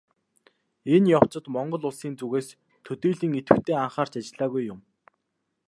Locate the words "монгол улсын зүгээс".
1.55-2.47